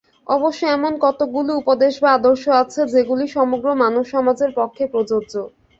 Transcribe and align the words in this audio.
অবশ্য 0.27 0.61
এমন 0.69 0.93
কতকগুলি 0.99 1.51
উপদেশ 1.55 1.93
বা 2.01 2.09
আদর্শ 2.13 2.43
আছে, 2.61 2.81
যেগুলি 2.93 3.25
সমগ্র 3.35 3.67
মানবসমাজের 3.81 4.51
পক্ষে 4.59 4.83
প্রযোজ্য। 4.93 5.33